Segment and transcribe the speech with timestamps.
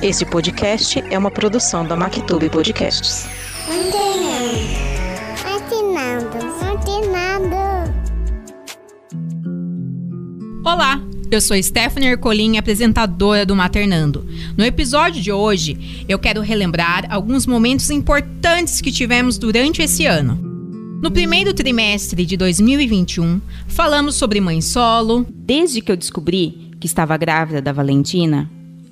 [0.00, 3.26] Este podcast é uma produção da Mactube Podcasts.
[5.44, 6.38] Antenado.
[6.62, 7.92] Antenado.
[10.64, 14.24] Olá, eu sou Stephanie Ercolim, apresentadora do Maternando.
[14.56, 20.36] No episódio de hoje, eu quero relembrar alguns momentos importantes que tivemos durante esse ano.
[21.02, 25.26] No primeiro trimestre de 2021, falamos sobre mãe solo.
[25.28, 28.48] Desde que eu descobri que estava grávida da Valentina,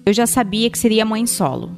[0.06, 1.72] eu já sabia que seria mãe solo.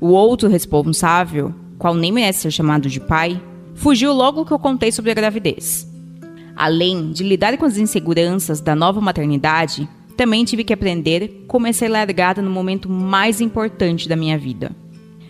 [0.00, 3.40] O outro responsável, qual nem merece ser chamado de pai,
[3.76, 5.88] fugiu logo que eu contei sobre a gravidez.
[6.56, 11.72] Além de lidar com as inseguranças da nova maternidade, também tive que aprender como é
[11.72, 14.72] ser largada no momento mais importante da minha vida.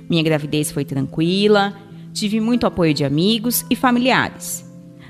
[0.09, 1.75] Minha gravidez foi tranquila,
[2.11, 4.65] tive muito apoio de amigos e familiares.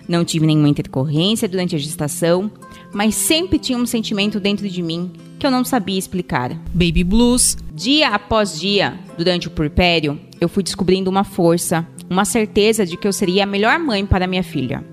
[0.09, 2.51] Não tive nenhuma intercorrência durante a gestação,
[2.93, 6.51] mas sempre tinha um sentimento dentro de mim que eu não sabia explicar.
[6.73, 7.57] Baby Blues.
[7.75, 13.09] Dia após dia, durante o puerpério, eu fui descobrindo uma força, uma certeza de que
[13.09, 14.85] eu seria a melhor mãe para minha filha.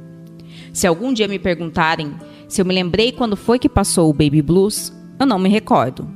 [0.72, 2.14] Se algum dia me perguntarem
[2.48, 6.08] se eu me lembrei quando foi que passou o Baby Blues, eu não me recordo.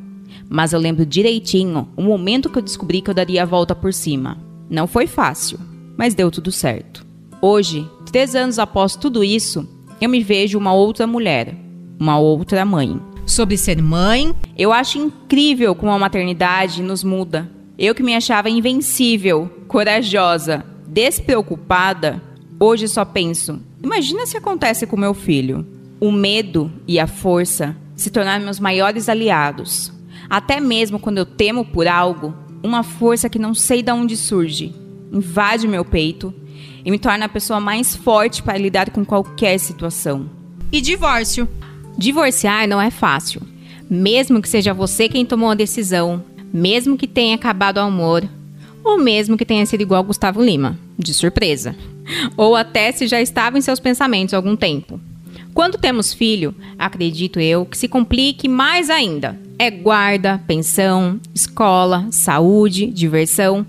[0.49, 3.93] Mas eu lembro direitinho o momento que eu descobri que eu daria a volta por
[3.93, 4.37] cima.
[4.69, 5.59] Não foi fácil,
[5.97, 7.05] mas deu tudo certo.
[7.41, 9.67] Hoje, três anos após tudo isso,
[9.99, 11.53] eu me vejo uma outra mulher,
[11.99, 12.97] uma outra mãe.
[13.31, 14.35] Sobre ser mãe.
[14.57, 17.49] Eu acho incrível como a maternidade nos muda.
[17.77, 22.21] Eu que me achava invencível, corajosa, despreocupada,
[22.59, 25.65] hoje só penso: imagina se acontece com meu filho.
[25.97, 29.93] O medo e a força se tornaram meus maiores aliados.
[30.29, 34.75] Até mesmo quando eu temo por algo, uma força que não sei de onde surge
[35.09, 36.33] invade meu peito
[36.83, 40.29] e me torna a pessoa mais forte para lidar com qualquer situação.
[40.69, 41.47] E divórcio.
[42.01, 43.43] Divorciar não é fácil.
[43.87, 48.27] Mesmo que seja você quem tomou a decisão, mesmo que tenha acabado o amor,
[48.83, 51.75] ou mesmo que tenha sido igual Gustavo Lima, de surpresa.
[52.35, 54.99] Ou até se já estava em seus pensamentos há algum tempo.
[55.53, 59.39] Quando temos filho, acredito eu que se complique mais ainda.
[59.59, 63.63] É guarda, pensão, escola, saúde, diversão.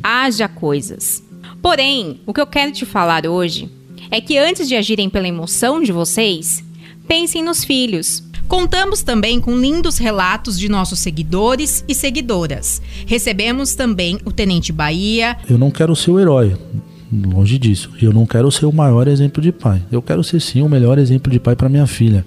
[0.00, 1.24] Haja coisas.
[1.60, 3.68] Porém, o que eu quero te falar hoje
[4.12, 6.62] é que antes de agirem pela emoção de vocês,
[7.06, 8.22] pensem nos filhos.
[8.46, 12.80] Contamos também com lindos relatos de nossos seguidores e seguidoras.
[13.06, 15.36] Recebemos também o Tenente Bahia.
[15.48, 16.56] Eu não quero ser o herói,
[17.10, 17.90] longe disso.
[18.00, 19.82] Eu não quero ser o maior exemplo de pai.
[19.90, 22.24] Eu quero ser sim o melhor exemplo de pai para minha filha.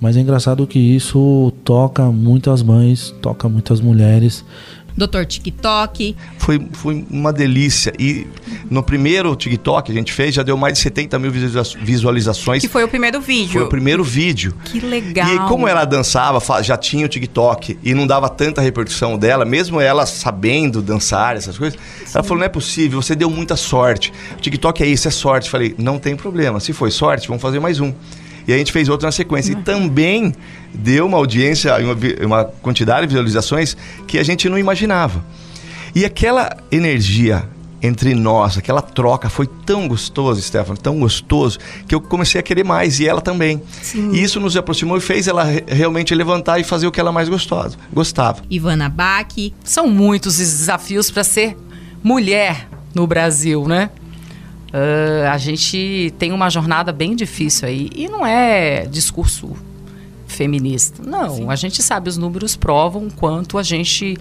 [0.00, 4.44] Mas é engraçado que isso toca muitas mães, toca muitas mulheres.
[4.96, 5.24] Dr.
[5.26, 6.16] TikTok.
[6.38, 7.92] Foi, foi uma delícia.
[7.98, 8.26] E
[8.70, 12.62] no primeiro TikTok que a gente fez, já deu mais de 70 mil visualiza- visualizações.
[12.62, 13.52] Que foi o primeiro vídeo.
[13.52, 14.54] Foi o primeiro vídeo.
[14.64, 15.28] Que legal.
[15.34, 19.80] E como ela dançava, já tinha o TikTok e não dava tanta repercussão dela, mesmo
[19.80, 21.78] ela sabendo dançar, essas coisas,
[22.14, 24.12] ela falou: não é possível, você deu muita sorte.
[24.36, 25.50] O TikTok é isso, é sorte.
[25.50, 26.60] Falei, não tem problema.
[26.60, 27.92] Se foi sorte, vamos fazer mais um.
[28.46, 29.52] E a gente fez outro na sequência.
[29.52, 30.34] E também
[30.74, 31.96] deu uma audiência, uma,
[32.26, 35.24] uma quantidade de visualizações que a gente não imaginava.
[35.94, 37.48] E aquela energia
[37.80, 42.64] entre nós, aquela troca foi tão gostoso, Stefano, tão gostoso, que eu comecei a querer
[42.64, 43.60] mais e ela também.
[43.94, 47.12] E isso nos aproximou e fez ela re- realmente levantar e fazer o que ela
[47.12, 48.40] mais gostosa, gostava.
[48.50, 49.26] Ivana Bach.
[49.62, 51.56] São muitos os desafios para ser
[52.02, 53.90] mulher no Brasil, né?
[54.74, 57.88] Ah, a gente tem uma jornada bem difícil aí.
[57.94, 59.52] E não é discurso
[60.26, 61.00] feminista.
[61.00, 64.18] Não, a gente sabe, os números provam o quanto a gente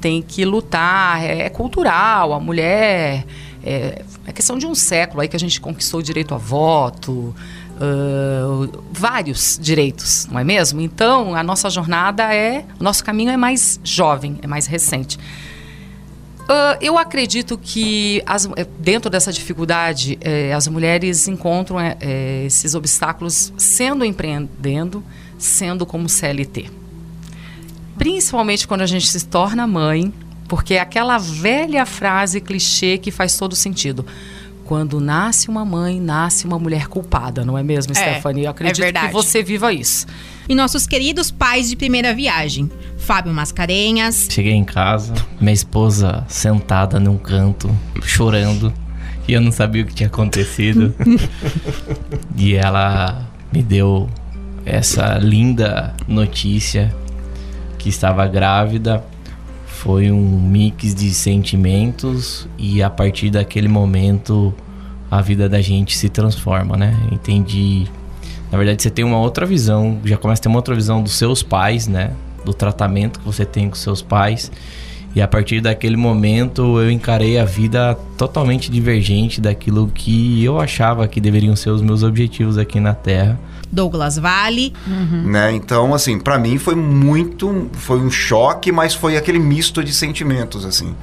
[0.00, 1.24] tem que lutar.
[1.24, 3.26] É, é cultural, a mulher.
[3.64, 7.34] É, é questão de um século aí que a gente conquistou o direito a voto.
[7.80, 10.80] ah, vários direitos, não é mesmo?
[10.80, 12.64] Então, a nossa jornada é.
[12.78, 15.18] O nosso caminho é mais jovem, é mais recente.
[16.48, 22.74] Ah, eu acredito que as- eh, dentro dessa dificuldade eh, as mulheres encontram eh, esses
[22.74, 25.02] obstáculos sendo empreendendo,
[25.38, 26.70] sendo como CLT.
[27.98, 30.12] Principalmente quando a gente se torna mãe,
[30.46, 34.06] porque é aquela velha frase clichê que faz todo sentido.
[34.66, 38.42] Quando nasce uma mãe, nasce uma mulher culpada, não é mesmo, É, Stephanie?
[38.42, 39.06] Eu é acredito verdade.
[39.06, 40.06] que você viva isso.
[40.48, 42.68] E nossos queridos pais de primeira viagem.
[42.98, 44.26] Fábio Mascarenhas.
[44.28, 47.70] Cheguei em casa, minha esposa sentada num canto,
[48.02, 48.74] chorando,
[49.28, 50.92] e eu não sabia o que tinha acontecido.
[52.36, 54.10] e ela me deu
[54.64, 56.92] essa linda notícia
[57.78, 59.04] que estava grávida.
[59.76, 64.52] Foi um mix de sentimentos e a partir daquele momento
[65.10, 66.96] a vida da gente se transforma, né?
[67.12, 67.86] Entendi.
[68.50, 71.12] Na verdade, você tem uma outra visão, já começa a ter uma outra visão dos
[71.12, 72.12] seus pais, né?
[72.44, 74.50] Do tratamento que você tem com seus pais.
[75.16, 81.08] E a partir daquele momento eu encarei a vida totalmente divergente daquilo que eu achava
[81.08, 83.40] que deveriam ser os meus objetivos aqui na Terra.
[83.72, 84.74] Douglas Vale.
[85.24, 85.52] né?
[85.54, 90.66] Então, assim, pra mim foi muito, foi um choque, mas foi aquele misto de sentimentos,
[90.66, 90.94] assim.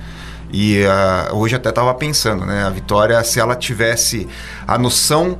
[0.51, 2.66] E ah, hoje até tava pensando, né?
[2.66, 4.27] A Vitória, se ela tivesse
[4.68, 5.39] a noção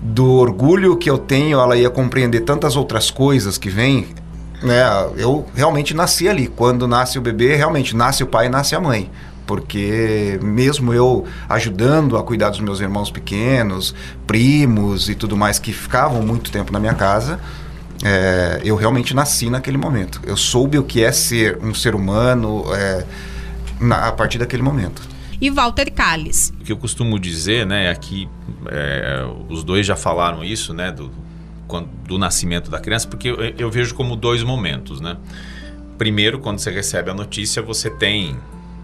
[0.00, 4.06] do orgulho que eu tenho, ela ia compreender tantas outras coisas que vêm,
[4.62, 4.82] né?
[5.16, 6.46] Eu realmente nasci ali.
[6.48, 9.10] Quando nasce o bebê, realmente nasce o pai e nasce a mãe.
[9.46, 13.94] Porque mesmo eu ajudando a cuidar dos meus irmãos pequenos,
[14.26, 17.38] primos e tudo mais que ficavam muito tempo na minha casa,
[18.02, 20.20] é, eu realmente nasci naquele momento.
[20.24, 23.04] Eu soube o que é ser um ser humano é,
[23.80, 25.00] na- a partir daquele momento.
[25.40, 26.52] E Walter Calles.
[26.60, 28.28] O que eu costumo dizer, né, aqui
[28.68, 31.10] é, os dois já falaram isso, né, do,
[31.66, 35.16] quando- do nascimento da criança, porque eu, eu vejo como dois momentos, né.
[35.98, 38.36] Primeiro, quando você recebe a notícia, você tem,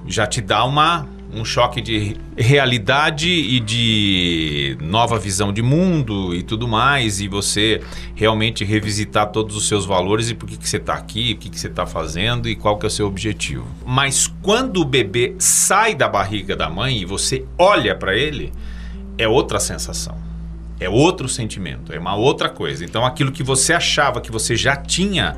[0.06, 6.43] já te dá uma um choque de realidade e de nova visão de mundo e
[6.43, 7.81] tudo mais, e você
[8.14, 11.49] realmente revisitar todos os seus valores e por que, que você está aqui, o que,
[11.49, 13.67] que você está fazendo e qual que é o seu objetivo.
[13.87, 18.52] Mas quando o bebê sai da barriga da mãe e você olha para ele,
[19.17, 20.22] é outra sensação.
[20.82, 22.84] É outro sentimento, é uma outra coisa.
[22.84, 25.37] Então aquilo que você achava que você já tinha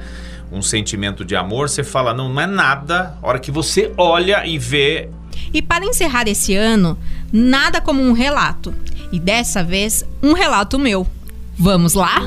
[0.50, 3.18] um sentimento de amor, você fala, não, não é nada.
[3.22, 5.10] A hora que você olha e vê
[5.52, 6.98] E para encerrar esse ano,
[7.32, 8.74] nada como um relato.
[9.12, 11.06] E dessa vez, um relato meu.
[11.56, 12.22] Vamos lá?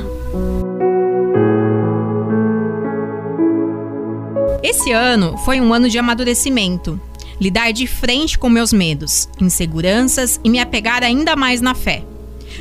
[4.62, 7.00] Esse ano foi um ano de amadurecimento.
[7.40, 12.02] Lidar de frente com meus medos, inseguranças e me apegar ainda mais na fé.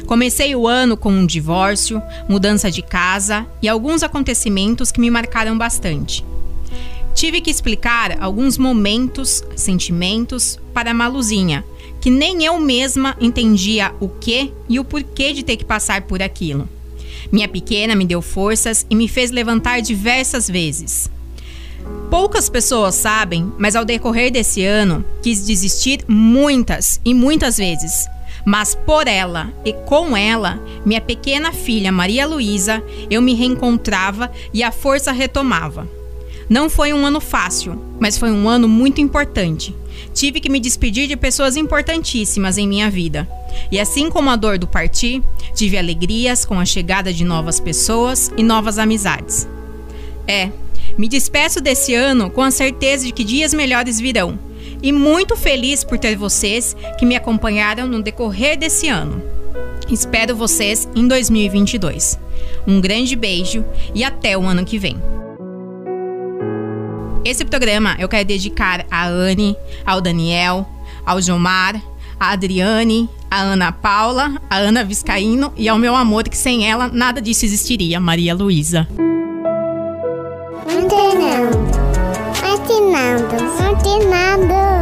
[0.08, 5.58] Comecei o ano com um divórcio, mudança de casa e alguns acontecimentos que me marcaram
[5.58, 6.26] bastante.
[7.14, 11.66] Tive que explicar alguns momentos, sentimentos para a Maluzinha,
[12.00, 16.22] que nem eu mesma entendia o que e o porquê de ter que passar por
[16.22, 16.70] aquilo.
[17.30, 21.10] Minha pequena me deu forças e me fez levantar diversas vezes.
[22.10, 28.08] Poucas pessoas sabem, mas ao decorrer desse ano quis desistir muitas e muitas vezes.
[28.48, 34.64] Mas por ela e com ela, minha pequena filha Maria Luísa, eu me reencontrava e
[34.64, 35.86] a força retomava.
[36.50, 39.76] Não foi um ano fácil, mas foi um ano muito importante.
[40.14, 43.28] Tive que me despedir de pessoas importantíssimas em minha vida.
[43.70, 45.22] E assim como a dor do partir,
[45.54, 49.46] tive alegrias com a chegada de novas pessoas e novas amizades.
[50.26, 50.52] É,
[50.98, 54.40] me despeço desse ano com a certeza de que dias melhores virão.
[54.82, 59.22] E muito feliz por ter vocês que me acompanharam no decorrer desse ano.
[59.90, 62.20] Espero vocês em 2022.
[62.68, 63.64] Um grande beijo
[63.96, 64.98] e até o ano que vem.
[67.24, 70.68] Esse programa eu quero dedicar a Anne, ao Daniel,
[71.06, 71.82] ao Gilmar,
[72.20, 76.88] a Adriane, a Ana Paula, a Ana Viscaíno e ao meu amor que sem ela
[76.88, 78.88] nada disso existiria, Maria Luísa.
[83.68, 84.77] Ferdinando.